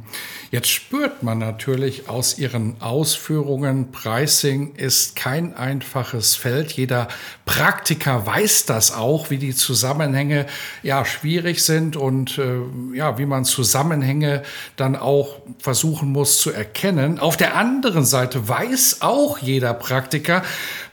Jetzt 0.50 0.68
spürt 0.68 1.22
man 1.22 1.38
natürlich 1.38 2.08
aus 2.08 2.38
Ihren 2.38 2.80
Ausführungen, 2.80 3.92
Pricing 3.92 4.74
ist 4.74 5.14
kein 5.14 5.54
einfaches 5.54 6.36
Feld. 6.36 6.72
Jeder 6.72 7.08
Praktiker 7.44 8.24
weiß 8.26 8.64
das 8.64 8.92
auch, 8.92 9.30
wie 9.30 9.36
die 9.36 9.54
Zusammenhänge 9.54 10.46
ja 10.82 11.04
schwierig 11.04 11.62
sind 11.62 11.96
und 11.96 12.38
äh, 12.38 12.60
ja, 12.94 13.18
wie 13.18 13.26
man 13.26 13.44
Zusammenhänge 13.44 14.42
dann 14.76 14.96
auch 14.96 15.40
versuchen 15.58 16.10
muss 16.12 16.40
zu 16.40 16.50
erkennen. 16.50 17.18
Auf 17.18 17.36
der 17.36 17.54
anderen 17.54 18.04
Seite 18.04 18.48
weiß 18.48 18.98
auch 19.00 19.38
jeder 19.38 19.74
Praktiker, 19.74 20.42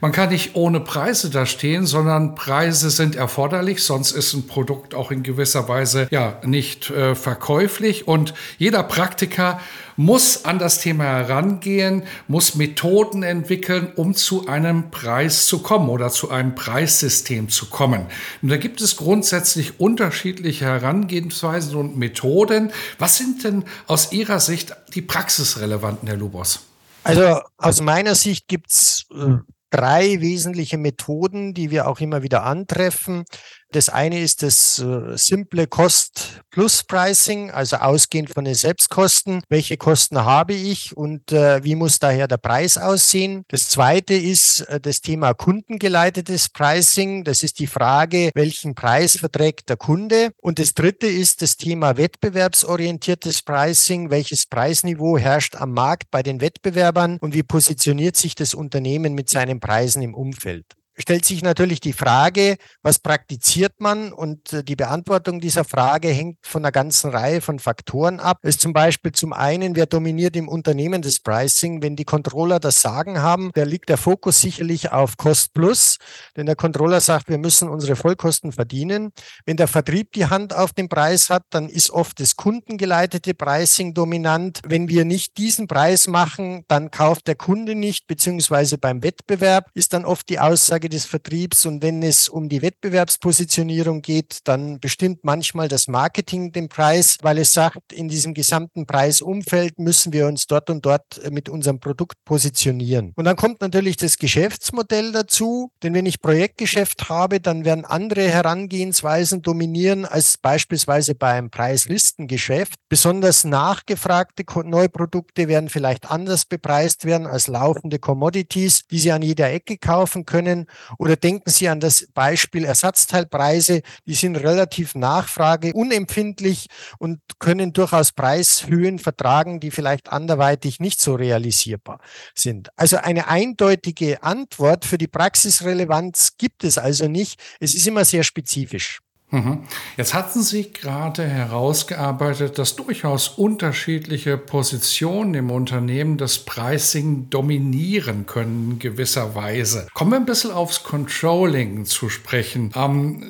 man 0.00 0.12
kann 0.12 0.30
nicht 0.30 0.54
ohne 0.54 0.80
Preise 0.80 1.30
da 1.30 1.46
stehen, 1.46 1.86
sondern 1.86 2.34
Preise 2.34 2.90
sind 2.90 3.16
erforderlich, 3.16 3.82
sonst 3.82 4.12
ist 4.12 4.34
ein 4.34 4.46
Produkt 4.46 4.94
auch 4.94 5.10
in 5.10 5.22
gewisser 5.22 5.68
Weise 5.68 6.08
ja 6.10 6.40
nicht 6.44 6.90
äh, 6.90 7.14
verkäuflich 7.14 8.06
und 8.06 8.34
jeder 8.58 8.82
Praktiker 8.82 9.60
muss 9.96 10.44
an 10.44 10.58
das 10.58 10.80
Thema 10.80 11.04
herangehen, 11.04 12.02
muss 12.28 12.54
Methoden 12.54 13.22
entwickeln, 13.22 13.92
um 13.96 14.14
zu 14.14 14.46
einem 14.46 14.90
Preis 14.90 15.46
zu 15.46 15.60
kommen 15.60 15.88
oder 15.88 16.10
zu 16.10 16.30
einem 16.30 16.54
Preissystem 16.54 17.48
zu 17.48 17.66
kommen. 17.66 18.06
Und 18.42 18.50
da 18.50 18.56
gibt 18.58 18.80
es 18.80 18.96
grundsätzlich 18.96 19.80
unterschiedliche 19.80 20.66
Herangehensweisen 20.66 21.76
und 21.76 21.96
Methoden. 21.96 22.72
Was 22.98 23.16
sind 23.16 23.44
denn 23.44 23.64
aus 23.86 24.12
Ihrer 24.12 24.40
Sicht 24.40 24.76
die 24.94 25.02
praxisrelevanten, 25.02 26.08
Herr 26.08 26.18
Lubos? 26.18 26.60
Also 27.02 27.40
aus 27.56 27.80
meiner 27.80 28.14
Sicht 28.14 28.48
gibt 28.48 28.70
es 28.70 29.06
äh, 29.14 29.36
drei 29.70 30.20
wesentliche 30.20 30.78
Methoden, 30.78 31.54
die 31.54 31.70
wir 31.70 31.88
auch 31.88 32.00
immer 32.00 32.22
wieder 32.22 32.44
antreffen. 32.44 33.24
Das 33.72 33.88
eine 33.88 34.20
ist 34.20 34.42
das 34.42 34.78
äh, 34.78 35.16
simple 35.16 35.66
Cost-Plus-Pricing, 35.66 37.50
also 37.50 37.76
ausgehend 37.76 38.30
von 38.30 38.44
den 38.44 38.54
Selbstkosten. 38.54 39.42
Welche 39.48 39.76
Kosten 39.76 40.24
habe 40.24 40.54
ich 40.54 40.96
und 40.96 41.32
äh, 41.32 41.62
wie 41.64 41.74
muss 41.74 41.98
daher 41.98 42.28
der 42.28 42.36
Preis 42.36 42.78
aussehen? 42.78 43.42
Das 43.48 43.68
zweite 43.68 44.14
ist 44.14 44.60
äh, 44.60 44.80
das 44.80 45.00
Thema 45.00 45.34
kundengeleitetes 45.34 46.48
Pricing. 46.48 47.24
Das 47.24 47.42
ist 47.42 47.58
die 47.58 47.66
Frage, 47.66 48.30
welchen 48.34 48.74
Preis 48.74 49.18
verträgt 49.18 49.68
der 49.68 49.76
Kunde? 49.76 50.30
Und 50.40 50.58
das 50.58 50.74
dritte 50.74 51.08
ist 51.08 51.42
das 51.42 51.56
Thema 51.56 51.96
wettbewerbsorientiertes 51.96 53.42
Pricing. 53.42 54.10
Welches 54.10 54.46
Preisniveau 54.46 55.18
herrscht 55.18 55.56
am 55.56 55.72
Markt 55.72 56.10
bei 56.10 56.22
den 56.22 56.40
Wettbewerbern 56.40 57.18
und 57.20 57.34
wie 57.34 57.42
positioniert 57.42 58.16
sich 58.16 58.36
das 58.36 58.54
Unternehmen 58.54 59.14
mit 59.14 59.28
seinen 59.28 59.58
Preisen 59.58 60.02
im 60.02 60.14
Umfeld? 60.14 60.76
Stellt 60.98 61.24
sich 61.24 61.42
natürlich 61.42 61.80
die 61.80 61.92
Frage, 61.92 62.56
was 62.82 62.98
praktiziert 62.98 63.74
man? 63.78 64.12
Und 64.12 64.52
äh, 64.52 64.64
die 64.64 64.76
Beantwortung 64.76 65.40
dieser 65.40 65.64
Frage 65.64 66.08
hängt 66.08 66.38
von 66.42 66.64
einer 66.64 66.72
ganzen 66.72 67.10
Reihe 67.10 67.40
von 67.40 67.58
Faktoren 67.58 68.20
ab. 68.20 68.38
Es 68.42 68.56
ist 68.56 68.60
zum 68.60 68.72
Beispiel 68.72 69.12
zum 69.12 69.32
einen, 69.32 69.76
wer 69.76 69.86
dominiert 69.86 70.36
im 70.36 70.48
Unternehmen 70.48 71.02
das 71.02 71.20
Pricing? 71.20 71.82
Wenn 71.82 71.96
die 71.96 72.04
Controller 72.04 72.60
das 72.60 72.80
Sagen 72.80 73.20
haben, 73.20 73.50
da 73.54 73.64
liegt 73.64 73.88
der 73.88 73.96
Fokus 73.96 74.40
sicherlich 74.40 74.92
auf 74.92 75.16
Cost 75.16 75.52
Plus, 75.52 75.98
denn 76.36 76.46
der 76.46 76.56
Controller 76.56 77.00
sagt, 77.00 77.28
wir 77.28 77.38
müssen 77.38 77.68
unsere 77.68 77.96
Vollkosten 77.96 78.52
verdienen. 78.52 79.12
Wenn 79.44 79.56
der 79.56 79.68
Vertrieb 79.68 80.12
die 80.12 80.26
Hand 80.26 80.54
auf 80.54 80.72
den 80.72 80.88
Preis 80.88 81.30
hat, 81.30 81.42
dann 81.50 81.68
ist 81.68 81.90
oft 81.90 82.20
das 82.20 82.36
kundengeleitete 82.36 83.34
Pricing 83.34 83.94
dominant. 83.94 84.60
Wenn 84.66 84.88
wir 84.88 85.04
nicht 85.04 85.36
diesen 85.36 85.66
Preis 85.66 86.06
machen, 86.06 86.64
dann 86.68 86.90
kauft 86.90 87.26
der 87.26 87.34
Kunde 87.34 87.74
nicht, 87.74 88.06
beziehungsweise 88.06 88.78
beim 88.78 89.02
Wettbewerb 89.02 89.66
ist 89.74 89.92
dann 89.92 90.04
oft 90.04 90.28
die 90.28 90.38
Aussage, 90.38 90.85
Frage 90.86 90.88
des 90.88 91.06
Vertriebs. 91.06 91.66
Und 91.66 91.82
wenn 91.82 92.02
es 92.02 92.28
um 92.28 92.48
die 92.48 92.62
Wettbewerbspositionierung 92.62 94.02
geht, 94.02 94.40
dann 94.44 94.78
bestimmt 94.78 95.20
manchmal 95.24 95.68
das 95.68 95.88
Marketing 95.88 96.52
den 96.52 96.68
Preis, 96.68 97.16
weil 97.22 97.38
es 97.38 97.52
sagt, 97.52 97.92
in 97.92 98.08
diesem 98.08 98.34
gesamten 98.34 98.86
Preisumfeld 98.86 99.78
müssen 99.78 100.12
wir 100.12 100.26
uns 100.26 100.46
dort 100.46 100.70
und 100.70 100.84
dort 100.84 101.20
mit 101.30 101.48
unserem 101.48 101.80
Produkt 101.80 102.16
positionieren. 102.24 103.12
Und 103.16 103.24
dann 103.24 103.36
kommt 103.36 103.60
natürlich 103.60 103.96
das 103.96 104.18
Geschäftsmodell 104.18 105.12
dazu, 105.12 105.70
denn 105.82 105.94
wenn 105.94 106.06
ich 106.06 106.20
Projektgeschäft 106.20 107.08
habe, 107.08 107.40
dann 107.40 107.64
werden 107.64 107.84
andere 107.84 108.28
Herangehensweisen 108.28 109.42
dominieren 109.42 110.04
als 110.04 110.38
beispielsweise 110.38 111.14
beim 111.14 111.50
Preislistengeschäft. 111.50 112.74
Besonders 112.88 113.44
nachgefragte 113.44 114.44
Neuprodukte 114.64 115.48
werden 115.48 115.68
vielleicht 115.68 116.10
anders 116.10 116.44
bepreist 116.44 117.04
werden 117.04 117.26
als 117.26 117.48
laufende 117.48 117.98
Commodities, 117.98 118.86
die 118.90 118.98
Sie 118.98 119.12
an 119.12 119.22
jeder 119.22 119.50
Ecke 119.50 119.78
kaufen 119.78 120.24
können. 120.24 120.66
Oder 120.98 121.16
denken 121.16 121.50
Sie 121.50 121.68
an 121.68 121.80
das 121.80 122.06
Beispiel 122.14 122.64
Ersatzteilpreise, 122.64 123.82
die 124.06 124.14
sind 124.14 124.36
relativ 124.36 124.94
nachfrageunempfindlich 124.94 126.66
und 126.98 127.20
können 127.38 127.72
durchaus 127.72 128.12
Preishöhen 128.12 128.98
vertragen, 128.98 129.60
die 129.60 129.70
vielleicht 129.70 130.10
anderweitig 130.12 130.80
nicht 130.80 131.00
so 131.00 131.14
realisierbar 131.14 132.00
sind. 132.34 132.70
Also 132.76 132.96
eine 132.98 133.28
eindeutige 133.28 134.22
Antwort 134.22 134.84
für 134.84 134.98
die 134.98 135.08
Praxisrelevanz 135.08 136.32
gibt 136.38 136.64
es 136.64 136.78
also 136.78 137.08
nicht. 137.08 137.40
Es 137.60 137.74
ist 137.74 137.86
immer 137.86 138.04
sehr 138.04 138.22
spezifisch. 138.22 139.00
Mhm. 139.30 139.64
Jetzt 139.96 140.14
hatten 140.14 140.40
Sie 140.40 140.70
gerade 140.70 141.24
herausgearbeitet, 141.24 142.58
dass 142.58 142.76
durchaus 142.76 143.26
unterschiedliche 143.26 144.38
Positionen 144.38 145.34
im 145.34 145.50
Unternehmen 145.50 146.16
das 146.16 146.38
Pricing 146.38 147.28
dominieren 147.28 148.26
können 148.26 148.72
in 148.72 148.78
gewisser 148.78 149.34
Weise. 149.34 149.88
Kommen 149.94 150.12
wir 150.12 150.18
ein 150.18 150.26
bisschen 150.26 150.52
aufs 150.52 150.84
Controlling 150.84 151.86
zu 151.86 152.08
sprechen. 152.08 152.70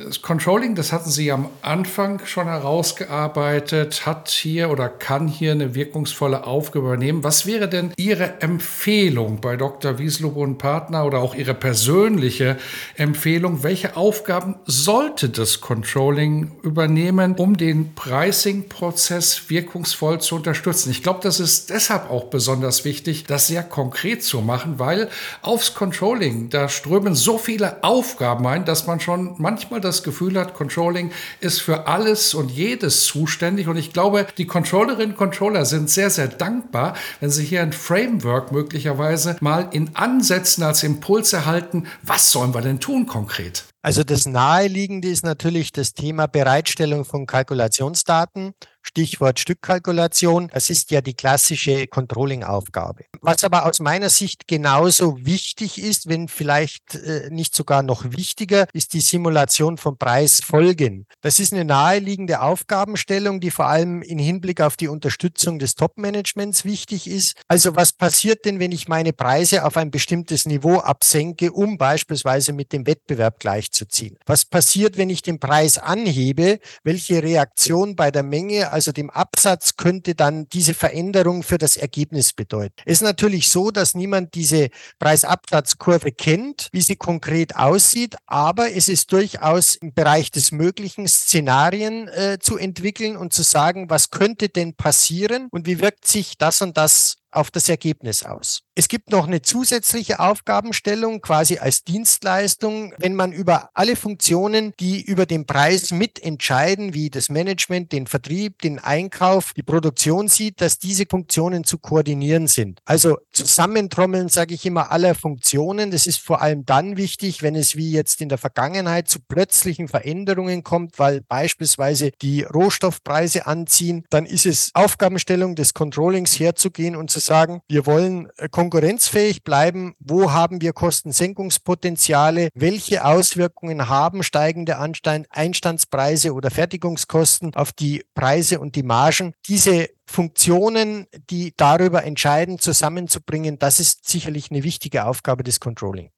Das 0.04 0.20
Controlling, 0.20 0.74
das 0.74 0.92
hatten 0.92 1.08
Sie 1.08 1.32
am 1.32 1.48
Anfang 1.62 2.20
schon 2.26 2.46
herausgearbeitet, 2.46 4.04
hat 4.04 4.28
hier 4.28 4.68
oder 4.68 4.90
kann 4.90 5.28
hier 5.28 5.52
eine 5.52 5.74
wirkungsvolle 5.74 6.46
Aufgabe 6.46 6.88
übernehmen. 6.88 7.24
Was 7.24 7.46
wäre 7.46 7.68
denn 7.70 7.92
Ihre 7.96 8.42
Empfehlung 8.42 9.40
bei 9.40 9.56
Dr. 9.56 9.98
Wieslob 9.98 10.36
und 10.36 10.58
Partner 10.58 11.06
oder 11.06 11.20
auch 11.20 11.34
Ihre 11.34 11.54
persönliche 11.54 12.58
Empfehlung? 12.96 13.62
Welche 13.62 13.96
Aufgaben 13.96 14.56
sollte 14.66 15.30
das 15.30 15.62
Controlling 15.62 15.85
Controlling 15.86 16.50
übernehmen, 16.62 17.36
um 17.36 17.56
den 17.56 17.94
Pricing-Prozess 17.94 19.48
wirkungsvoll 19.48 20.20
zu 20.20 20.34
unterstützen. 20.34 20.90
Ich 20.90 21.04
glaube, 21.04 21.20
das 21.22 21.38
ist 21.38 21.70
deshalb 21.70 22.10
auch 22.10 22.24
besonders 22.24 22.84
wichtig, 22.84 23.22
das 23.22 23.46
sehr 23.46 23.62
konkret 23.62 24.24
zu 24.24 24.40
machen, 24.40 24.80
weil 24.80 25.08
aufs 25.42 25.74
Controlling, 25.74 26.50
da 26.50 26.68
strömen 26.68 27.14
so 27.14 27.38
viele 27.38 27.84
Aufgaben 27.84 28.48
ein, 28.48 28.64
dass 28.64 28.88
man 28.88 28.98
schon 28.98 29.36
manchmal 29.38 29.80
das 29.80 30.02
Gefühl 30.02 30.36
hat, 30.36 30.54
Controlling 30.54 31.12
ist 31.38 31.62
für 31.62 31.86
alles 31.86 32.34
und 32.34 32.50
jedes 32.50 33.04
zuständig. 33.04 33.68
Und 33.68 33.76
ich 33.76 33.92
glaube, 33.92 34.26
die 34.38 34.46
Controllerinnen 34.48 35.12
und 35.12 35.16
Controller 35.16 35.64
sind 35.66 35.88
sehr, 35.88 36.10
sehr 36.10 36.26
dankbar, 36.26 36.94
wenn 37.20 37.30
sie 37.30 37.44
hier 37.44 37.62
ein 37.62 37.72
Framework 37.72 38.50
möglicherweise 38.50 39.36
mal 39.38 39.68
in 39.70 39.94
Ansätzen 39.94 40.64
als 40.64 40.82
Impuls 40.82 41.32
erhalten, 41.32 41.86
was 42.02 42.32
sollen 42.32 42.54
wir 42.54 42.62
denn 42.62 42.80
tun 42.80 43.06
konkret? 43.06 43.64
Also 43.86 44.02
das 44.02 44.26
Naheliegende 44.26 45.06
ist 45.06 45.24
natürlich 45.24 45.70
das 45.70 45.94
Thema 45.94 46.26
Bereitstellung 46.26 47.04
von 47.04 47.24
Kalkulationsdaten 47.24 48.52
Stichwort 48.86 49.40
Stückkalkulation. 49.40 50.48
Das 50.52 50.70
ist 50.70 50.90
ja 50.90 51.00
die 51.00 51.14
klassische 51.14 51.86
Controlling-Aufgabe. 51.86 53.04
Was 53.20 53.44
aber 53.44 53.66
aus 53.66 53.80
meiner 53.80 54.10
Sicht 54.10 54.46
genauso 54.46 55.18
wichtig 55.24 55.82
ist, 55.82 56.08
wenn 56.08 56.28
vielleicht 56.28 56.94
äh, 56.94 57.28
nicht 57.30 57.54
sogar 57.54 57.82
noch 57.82 58.04
wichtiger, 58.16 58.66
ist 58.72 58.92
die 58.92 59.00
Simulation 59.00 59.76
von 59.76 59.98
Preisfolgen. 59.98 61.06
Das 61.20 61.38
ist 61.38 61.52
eine 61.52 61.64
naheliegende 61.64 62.40
Aufgabenstellung, 62.40 63.40
die 63.40 63.50
vor 63.50 63.66
allem 63.66 64.02
in 64.02 64.18
Hinblick 64.18 64.60
auf 64.60 64.76
die 64.76 64.88
Unterstützung 64.88 65.58
des 65.58 65.74
Top-Managements 65.74 66.64
wichtig 66.64 67.08
ist. 67.08 67.40
Also 67.48 67.74
was 67.76 67.92
passiert 67.92 68.44
denn, 68.44 68.60
wenn 68.60 68.72
ich 68.72 68.88
meine 68.88 69.12
Preise 69.12 69.64
auf 69.64 69.76
ein 69.76 69.90
bestimmtes 69.90 70.46
Niveau 70.46 70.78
absenke, 70.78 71.52
um 71.52 71.78
beispielsweise 71.78 72.52
mit 72.52 72.72
dem 72.72 72.86
Wettbewerb 72.86 73.40
gleichzuziehen? 73.40 74.18
Was 74.26 74.44
passiert, 74.44 74.96
wenn 74.96 75.10
ich 75.10 75.22
den 75.22 75.40
Preis 75.40 75.78
anhebe? 75.78 76.60
Welche 76.84 77.22
Reaktion 77.22 77.96
bei 77.96 78.10
der 78.10 78.22
Menge 78.22 78.72
also 78.76 78.92
dem 78.92 79.08
Absatz, 79.08 79.78
könnte 79.78 80.14
dann 80.14 80.50
diese 80.50 80.74
Veränderung 80.74 81.42
für 81.42 81.56
das 81.56 81.78
Ergebnis 81.78 82.34
bedeuten. 82.34 82.74
Es 82.84 82.98
ist 82.98 83.02
natürlich 83.02 83.50
so, 83.50 83.70
dass 83.70 83.94
niemand 83.94 84.34
diese 84.34 84.68
Preisabsatzkurve 84.98 86.12
kennt, 86.12 86.68
wie 86.72 86.82
sie 86.82 86.96
konkret 86.96 87.56
aussieht, 87.56 88.16
aber 88.26 88.70
es 88.70 88.88
ist 88.88 89.12
durchaus 89.12 89.76
im 89.76 89.94
Bereich 89.94 90.30
des 90.30 90.52
Möglichen, 90.52 91.08
Szenarien 91.08 92.08
äh, 92.08 92.36
zu 92.38 92.58
entwickeln 92.58 93.16
und 93.16 93.32
zu 93.32 93.42
sagen, 93.42 93.88
was 93.88 94.10
könnte 94.10 94.50
denn 94.50 94.74
passieren 94.74 95.48
und 95.50 95.66
wie 95.66 95.80
wirkt 95.80 96.06
sich 96.06 96.36
das 96.36 96.60
und 96.60 96.76
das 96.76 97.16
auf 97.36 97.50
das 97.50 97.68
Ergebnis 97.68 98.22
aus. 98.22 98.62
Es 98.74 98.88
gibt 98.88 99.10
noch 99.10 99.26
eine 99.26 99.42
zusätzliche 99.42 100.20
Aufgabenstellung 100.20 101.20
quasi 101.20 101.58
als 101.58 101.84
Dienstleistung, 101.84 102.92
wenn 102.98 103.14
man 103.14 103.32
über 103.32 103.70
alle 103.74 103.96
Funktionen, 103.96 104.72
die 104.78 105.00
über 105.02 105.24
den 105.26 105.46
Preis 105.46 105.92
mitentscheiden, 105.92 106.92
wie 106.92 107.08
das 107.10 107.28
Management, 107.28 107.92
den 107.92 108.06
Vertrieb, 108.06 108.60
den 108.60 108.78
Einkauf, 108.78 109.52
die 109.54 109.62
Produktion 109.62 110.28
sieht, 110.28 110.60
dass 110.60 110.78
diese 110.78 111.04
Funktionen 111.08 111.64
zu 111.64 111.78
koordinieren 111.78 112.46
sind. 112.48 112.80
Also 112.84 113.18
zusammentrommeln, 113.32 114.28
sage 114.28 114.54
ich 114.54 114.66
immer, 114.66 114.90
aller 114.90 115.14
Funktionen. 115.14 115.90
Das 115.90 116.06
ist 116.06 116.20
vor 116.20 116.42
allem 116.42 116.64
dann 116.66 116.96
wichtig, 116.96 117.42
wenn 117.42 117.54
es 117.54 117.76
wie 117.76 117.90
jetzt 117.90 118.20
in 118.20 118.28
der 118.28 118.38
Vergangenheit 118.38 119.08
zu 119.08 119.20
plötzlichen 119.20 119.88
Veränderungen 119.88 120.62
kommt, 120.62 120.98
weil 120.98 121.22
beispielsweise 121.22 122.10
die 122.22 122.42
Rohstoffpreise 122.42 123.46
anziehen. 123.46 124.04
Dann 124.10 124.26
ist 124.26 124.46
es 124.46 124.70
Aufgabenstellung 124.74 125.54
des 125.54 125.74
Controllings 125.74 126.38
herzugehen 126.38 126.96
und 126.96 127.10
zu 127.10 127.20
sagen, 127.26 127.60
wir 127.68 127.84
wollen 127.84 128.30
äh, 128.38 128.48
konkurrenzfähig 128.48 129.44
bleiben. 129.44 129.94
Wo 129.98 130.32
haben 130.32 130.60
wir 130.60 130.72
Kostensenkungspotenziale? 130.72 132.48
Welche 132.54 133.04
Auswirkungen 133.04 133.88
haben 133.88 134.22
steigende 134.22 134.78
Einstandspreise 134.78 136.32
oder 136.32 136.50
Fertigungskosten 136.50 137.54
auf 137.54 137.72
die 137.72 138.04
Preise 138.14 138.60
und 138.60 138.76
die 138.76 138.82
Margen? 138.82 139.34
Diese 139.46 139.90
Funktionen, 140.06 141.06
die 141.30 141.52
darüber 141.56 142.04
entscheiden, 142.04 142.58
zusammenzubringen, 142.58 143.58
das 143.58 143.80
ist 143.80 144.08
sicherlich 144.08 144.50
eine 144.50 144.62
wichtige 144.62 145.04
Aufgabe 145.04 145.42
des 145.42 145.60
Controlling. 145.60 146.10